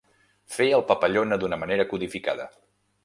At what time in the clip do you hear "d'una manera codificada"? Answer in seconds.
1.43-2.49